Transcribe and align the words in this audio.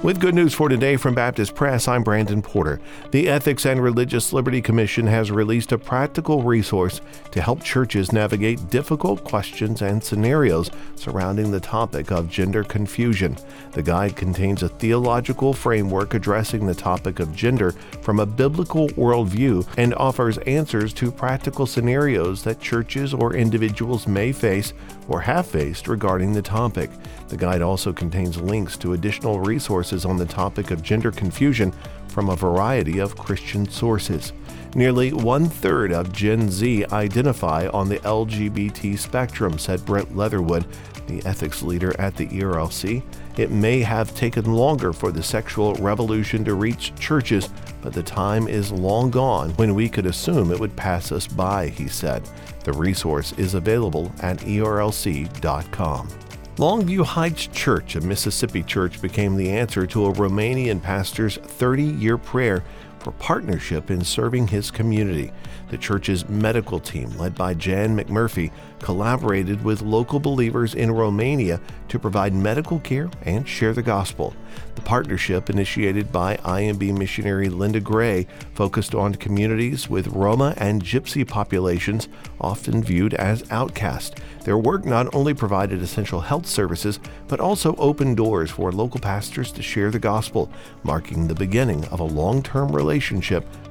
With 0.00 0.20
good 0.20 0.36
news 0.36 0.54
for 0.54 0.68
today 0.68 0.96
from 0.96 1.16
Baptist 1.16 1.56
Press, 1.56 1.88
I'm 1.88 2.04
Brandon 2.04 2.40
Porter. 2.40 2.80
The 3.10 3.28
Ethics 3.28 3.66
and 3.66 3.82
Religious 3.82 4.32
Liberty 4.32 4.62
Commission 4.62 5.08
has 5.08 5.32
released 5.32 5.72
a 5.72 5.78
practical 5.78 6.44
resource 6.44 7.00
to 7.32 7.42
help 7.42 7.64
churches 7.64 8.12
navigate 8.12 8.70
difficult 8.70 9.24
questions 9.24 9.82
and 9.82 10.02
scenarios 10.02 10.70
surrounding 10.94 11.50
the 11.50 11.58
topic 11.58 12.12
of 12.12 12.30
gender 12.30 12.62
confusion. 12.62 13.36
The 13.72 13.82
guide 13.82 14.14
contains 14.14 14.62
a 14.62 14.68
theological 14.68 15.52
framework 15.52 16.14
addressing 16.14 16.64
the 16.64 16.74
topic 16.76 17.18
of 17.18 17.34
gender 17.34 17.72
from 18.00 18.20
a 18.20 18.26
biblical 18.26 18.88
worldview 18.90 19.66
and 19.76 19.94
offers 19.94 20.38
answers 20.38 20.92
to 20.94 21.10
practical 21.10 21.66
scenarios 21.66 22.44
that 22.44 22.60
churches 22.60 23.12
or 23.12 23.34
individuals 23.34 24.06
may 24.06 24.30
face 24.30 24.72
or 25.08 25.20
have 25.20 25.46
faced 25.46 25.88
regarding 25.88 26.32
the 26.32 26.42
topic. 26.42 26.90
The 27.28 27.36
guide 27.36 27.62
also 27.62 27.92
contains 27.92 28.40
links 28.40 28.76
to 28.78 28.92
additional 28.92 29.40
resources 29.48 30.04
on 30.04 30.18
the 30.18 30.26
topic 30.26 30.70
of 30.70 30.82
gender 30.82 31.10
confusion 31.10 31.72
from 32.08 32.28
a 32.28 32.36
variety 32.36 32.98
of 32.98 33.16
Christian 33.16 33.68
sources. 33.68 34.32
Nearly 34.74 35.12
one 35.12 35.48
third 35.48 35.92
of 35.92 36.12
Gen 36.12 36.50
Z 36.50 36.84
identify 36.92 37.68
on 37.68 37.88
the 37.88 37.98
LGBT 38.00 38.98
spectrum, 38.98 39.58
said 39.58 39.84
Brent 39.86 40.14
Leatherwood, 40.14 40.66
the 41.06 41.24
ethics 41.24 41.62
leader 41.62 41.98
at 41.98 42.16
the 42.16 42.26
ERLC. 42.26 43.02
It 43.38 43.50
may 43.50 43.80
have 43.80 44.14
taken 44.14 44.52
longer 44.52 44.92
for 44.92 45.10
the 45.10 45.22
sexual 45.22 45.74
revolution 45.76 46.44
to 46.44 46.54
reach 46.54 46.94
churches, 46.96 47.48
but 47.80 47.94
the 47.94 48.02
time 48.02 48.46
is 48.46 48.70
long 48.70 49.10
gone 49.10 49.50
when 49.52 49.74
we 49.74 49.88
could 49.88 50.06
assume 50.06 50.52
it 50.52 50.60
would 50.60 50.76
pass 50.76 51.12
us 51.12 51.26
by, 51.26 51.68
he 51.68 51.88
said. 51.88 52.28
The 52.64 52.72
resource 52.72 53.32
is 53.38 53.54
available 53.54 54.12
at 54.20 54.38
erlc.com. 54.38 56.08
Longview 56.58 57.04
Heights 57.04 57.46
Church, 57.46 57.94
a 57.94 58.00
Mississippi 58.00 58.64
church, 58.64 59.00
became 59.00 59.36
the 59.36 59.48
answer 59.48 59.86
to 59.86 60.06
a 60.06 60.12
Romanian 60.12 60.82
pastor's 60.82 61.36
30 61.36 61.84
year 61.84 62.18
prayer 62.18 62.64
for 63.08 63.12
partnership 63.12 63.90
in 63.90 64.04
serving 64.04 64.48
his 64.48 64.70
community. 64.70 65.32
The 65.70 65.78
church's 65.78 66.28
medical 66.28 66.78
team, 66.78 67.08
led 67.16 67.34
by 67.34 67.54
Jan 67.54 67.96
McMurphy, 67.96 68.50
collaborated 68.80 69.64
with 69.64 69.80
local 69.80 70.20
believers 70.20 70.74
in 70.74 70.90
Romania 70.90 71.58
to 71.88 71.98
provide 71.98 72.34
medical 72.34 72.80
care 72.80 73.10
and 73.22 73.48
share 73.48 73.72
the 73.72 73.82
gospel. 73.82 74.34
The 74.74 74.82
partnership, 74.82 75.48
initiated 75.48 76.12
by 76.12 76.36
IMB 76.38 76.96
missionary 76.98 77.48
Linda 77.48 77.80
Gray, 77.80 78.26
focused 78.54 78.94
on 78.94 79.14
communities 79.14 79.88
with 79.88 80.08
Roma 80.08 80.54
and 80.58 80.82
Gypsy 80.82 81.26
populations, 81.26 82.08
often 82.40 82.82
viewed 82.82 83.14
as 83.14 83.50
outcast. 83.50 84.18
Their 84.44 84.58
work 84.58 84.84
not 84.84 85.14
only 85.14 85.34
provided 85.34 85.82
essential 85.82 86.20
health 86.20 86.46
services, 86.46 87.00
but 87.26 87.40
also 87.40 87.74
opened 87.76 88.16
doors 88.16 88.50
for 88.50 88.72
local 88.72 89.00
pastors 89.00 89.52
to 89.52 89.62
share 89.62 89.90
the 89.90 89.98
gospel, 89.98 90.50
marking 90.82 91.26
the 91.26 91.34
beginning 91.34 91.84
of 91.86 92.00
a 92.00 92.04
long 92.04 92.42
term 92.42 92.74
relationship 92.74 92.97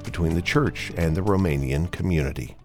between 0.04 0.34
the 0.34 0.42
church 0.42 0.92
and 0.96 1.16
the 1.16 1.22
Romanian 1.22 1.90
community. 1.90 2.56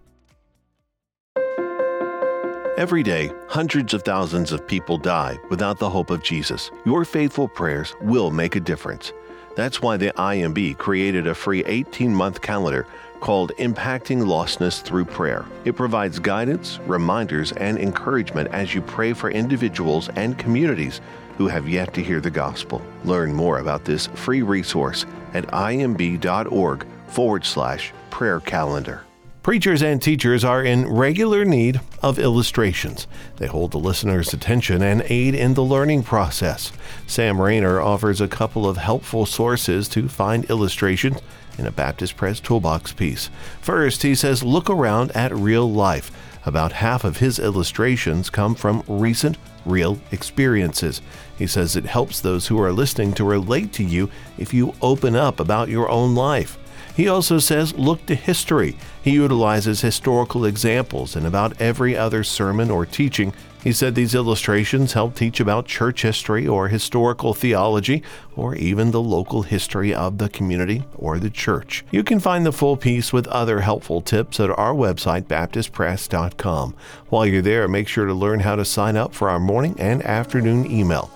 Every 2.76 3.04
day, 3.04 3.30
hundreds 3.48 3.94
of 3.94 4.02
thousands 4.02 4.50
of 4.50 4.66
people 4.66 4.98
die 4.98 5.38
without 5.48 5.78
the 5.78 5.88
hope 5.88 6.10
of 6.10 6.24
Jesus. 6.24 6.72
Your 6.84 7.04
faithful 7.04 7.46
prayers 7.46 7.94
will 8.00 8.32
make 8.32 8.56
a 8.56 8.60
difference. 8.60 9.12
That's 9.54 9.80
why 9.80 9.96
the 9.96 10.12
IMB 10.12 10.78
created 10.78 11.26
a 11.26 11.34
free 11.34 11.64
18 11.64 12.14
month 12.14 12.40
calendar 12.40 12.86
called 13.20 13.52
Impacting 13.58 14.22
Lostness 14.22 14.82
Through 14.82 15.06
Prayer. 15.06 15.46
It 15.64 15.76
provides 15.76 16.18
guidance, 16.18 16.78
reminders, 16.86 17.52
and 17.52 17.78
encouragement 17.78 18.50
as 18.52 18.74
you 18.74 18.82
pray 18.82 19.12
for 19.12 19.30
individuals 19.30 20.10
and 20.16 20.38
communities 20.38 21.00
who 21.38 21.48
have 21.48 21.68
yet 21.68 21.94
to 21.94 22.02
hear 22.02 22.20
the 22.20 22.30
gospel. 22.30 22.82
Learn 23.04 23.32
more 23.32 23.60
about 23.60 23.84
this 23.84 24.08
free 24.08 24.42
resource 24.42 25.06
at 25.32 25.46
imb.org 25.48 26.86
forward 27.06 27.44
slash 27.44 27.92
prayer 28.10 28.40
calendar. 28.40 29.04
Preachers 29.44 29.82
and 29.82 30.00
teachers 30.00 30.42
are 30.42 30.64
in 30.64 30.88
regular 30.88 31.44
need 31.44 31.78
of 32.02 32.18
illustrations. 32.18 33.06
They 33.36 33.46
hold 33.46 33.72
the 33.72 33.78
listener's 33.78 34.32
attention 34.32 34.80
and 34.80 35.04
aid 35.10 35.34
in 35.34 35.52
the 35.52 35.62
learning 35.62 36.04
process. 36.04 36.72
Sam 37.06 37.38
Rainer 37.38 37.78
offers 37.78 38.22
a 38.22 38.26
couple 38.26 38.66
of 38.66 38.78
helpful 38.78 39.26
sources 39.26 39.86
to 39.90 40.08
find 40.08 40.46
illustrations 40.46 41.18
in 41.58 41.66
a 41.66 41.70
Baptist 41.70 42.16
Press 42.16 42.40
toolbox 42.40 42.94
piece. 42.94 43.28
First, 43.60 44.02
he 44.02 44.14
says, 44.14 44.42
look 44.42 44.70
around 44.70 45.12
at 45.12 45.34
real 45.34 45.70
life. 45.70 46.10
About 46.46 46.72
half 46.72 47.04
of 47.04 47.18
his 47.18 47.38
illustrations 47.38 48.30
come 48.30 48.54
from 48.54 48.82
recent, 48.88 49.36
real 49.66 50.00
experiences. 50.10 51.02
He 51.36 51.46
says 51.46 51.76
it 51.76 51.84
helps 51.84 52.18
those 52.18 52.46
who 52.46 52.58
are 52.62 52.72
listening 52.72 53.12
to 53.12 53.24
relate 53.24 53.74
to 53.74 53.84
you 53.84 54.08
if 54.38 54.54
you 54.54 54.74
open 54.80 55.14
up 55.14 55.38
about 55.38 55.68
your 55.68 55.90
own 55.90 56.14
life. 56.14 56.56
He 56.94 57.08
also 57.08 57.38
says 57.38 57.74
look 57.74 58.06
to 58.06 58.14
history. 58.14 58.76
He 59.02 59.12
utilizes 59.12 59.80
historical 59.80 60.44
examples 60.44 61.16
in 61.16 61.26
about 61.26 61.60
every 61.60 61.96
other 61.96 62.22
sermon 62.22 62.70
or 62.70 62.86
teaching. 62.86 63.32
He 63.64 63.72
said 63.72 63.94
these 63.94 64.14
illustrations 64.14 64.92
help 64.92 65.14
teach 65.14 65.40
about 65.40 65.66
church 65.66 66.02
history 66.02 66.46
or 66.46 66.68
historical 66.68 67.32
theology 67.32 68.02
or 68.36 68.54
even 68.54 68.90
the 68.90 69.00
local 69.00 69.42
history 69.42 69.92
of 69.94 70.18
the 70.18 70.28
community 70.28 70.84
or 70.94 71.18
the 71.18 71.30
church. 71.30 71.82
You 71.90 72.04
can 72.04 72.20
find 72.20 72.44
the 72.44 72.52
full 72.52 72.76
piece 72.76 73.12
with 73.12 73.26
other 73.28 73.60
helpful 73.60 74.02
tips 74.02 74.38
at 74.38 74.50
our 74.50 74.74
website, 74.74 75.22
baptistpress.com. 75.22 76.74
While 77.08 77.26
you're 77.26 77.42
there, 77.42 77.66
make 77.66 77.88
sure 77.88 78.06
to 78.06 78.14
learn 78.14 78.40
how 78.40 78.54
to 78.56 78.64
sign 78.64 78.96
up 78.96 79.14
for 79.14 79.30
our 79.30 79.40
morning 79.40 79.74
and 79.78 80.02
afternoon 80.02 80.70
email. 80.70 81.10